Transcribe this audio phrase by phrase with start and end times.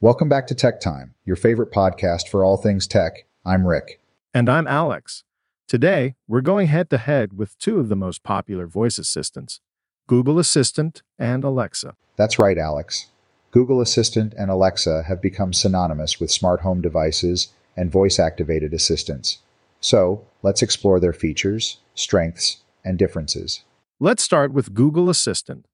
[0.00, 3.26] Welcome back to Tech Time, your favorite podcast for all things tech.
[3.44, 4.00] I'm Rick.
[4.32, 5.24] And I'm Alex.
[5.66, 9.60] Today, we're going head to head with two of the most popular voice assistants
[10.06, 11.96] Google Assistant and Alexa.
[12.14, 13.06] That's right, Alex.
[13.50, 19.38] Google Assistant and Alexa have become synonymous with smart home devices and voice activated assistants.
[19.80, 23.64] So, let's explore their features, strengths, and differences.
[23.98, 25.66] Let's start with Google Assistant.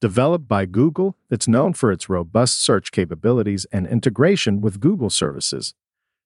[0.00, 5.74] Developed by Google, it's known for its robust search capabilities and integration with Google services.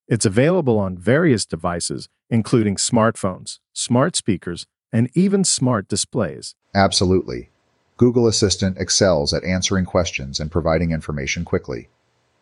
[0.06, 6.55] It's available on various devices, including smartphones, smart speakers, and even smart displays.
[6.73, 7.51] Absolutely.
[7.96, 11.88] Google Assistant excels at answering questions and providing information quickly.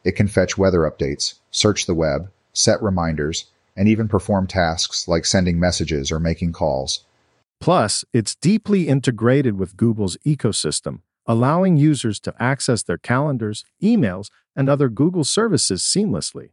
[0.05, 5.25] It can fetch weather updates, search the web, set reminders, and even perform tasks like
[5.25, 7.05] sending messages or making calls.
[7.59, 14.69] Plus, it's deeply integrated with Google's ecosystem, allowing users to access their calendars, emails, and
[14.69, 16.51] other Google services seamlessly.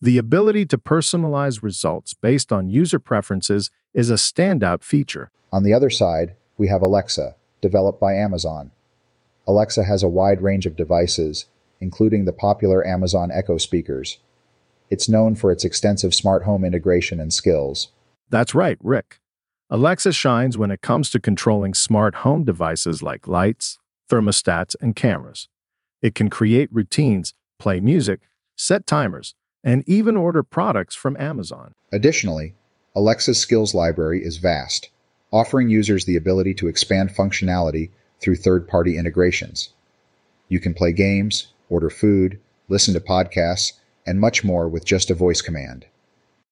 [0.00, 5.30] The ability to personalize results based on user preferences is a standout feature.
[5.52, 8.72] On the other side, we have Alexa, developed by Amazon.
[9.46, 11.46] Alexa has a wide range of devices,
[11.80, 14.18] including the popular Amazon Echo speakers.
[14.90, 17.88] It's known for its extensive smart home integration and skills.
[18.28, 19.20] That's right, Rick.
[19.70, 23.78] Alexa shines when it comes to controlling smart home devices like lights,
[24.08, 25.48] thermostats, and cameras.
[26.02, 28.20] It can create routines, play music,
[28.56, 31.72] set timers, and even order products from Amazon.
[31.92, 32.54] Additionally,
[32.94, 34.90] Alexa's skills library is vast,
[35.32, 37.90] offering users the ability to expand functionality
[38.20, 39.70] through third party integrations.
[40.48, 43.72] You can play games, order food, listen to podcasts,
[44.06, 45.86] and much more with just a voice command.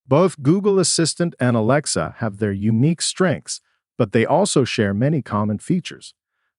[0.07, 3.61] Both Google Assistant and Alexa have their unique strengths,
[3.97, 6.15] but they also share many common features.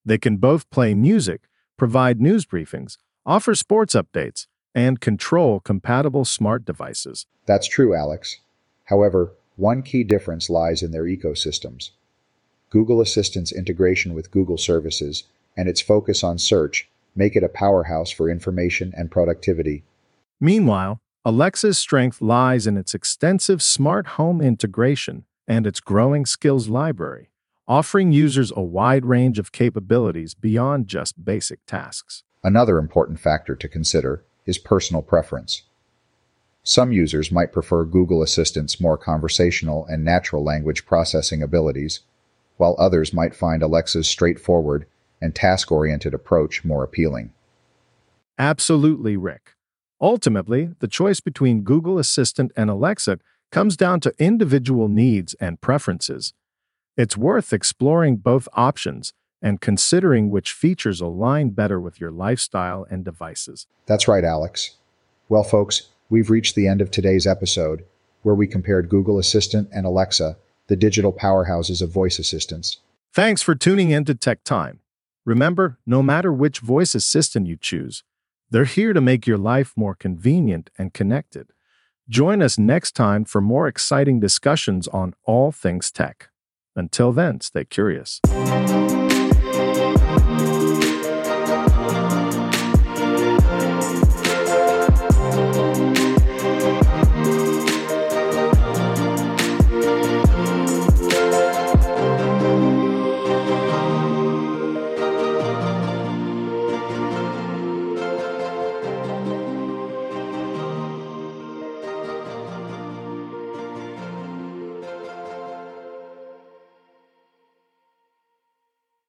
[0.05, 1.41] They can both play music,
[1.77, 4.45] provide news briefings, offer sports updates,
[4.75, 7.25] and control compatible smart devices.
[7.47, 8.39] That's true, Alex.
[8.85, 11.91] However, one key difference lies in their ecosystems.
[12.69, 15.23] Google Assistant's integration with Google services
[15.57, 19.83] and its focus on search make it a powerhouse for information and productivity.
[20.39, 27.29] Meanwhile, Alexa's strength lies in its extensive smart home integration and its growing skills library
[27.67, 32.23] offering users a wide range of capabilities beyond just basic tasks.
[32.43, 35.63] Another important factor to consider is personal preference.
[36.63, 42.01] Some users might prefer Google Assistant's more conversational and natural language processing abilities,
[42.57, 44.85] while others might find Alexa's straightforward
[45.21, 47.31] and task oriented approach more appealing.
[48.37, 49.55] Absolutely, Rick.
[50.01, 53.19] Ultimately, the choice between Google Assistant and Alexa
[53.51, 56.33] comes down to individual needs and preferences.
[56.97, 59.11] It's worth exploring both options
[59.41, 63.67] and considering which features align better with your lifestyle and devices.
[63.85, 64.77] That's right, Alex.
[65.27, 67.83] Well, folks, we've reached the end of today's episode,
[68.21, 72.77] where we compared Google Assistant and Alexa, the digital powerhouses of voice assistants.
[73.13, 74.79] Thanks for tuning in to Tech Time.
[75.25, 78.03] Remember, no matter which voice assistant you choose,
[78.49, 81.51] they're here to make your life more convenient and connected.
[82.07, 86.29] Join us next time for more exciting discussions on all things tech.
[86.75, 88.19] Until then, stay curious.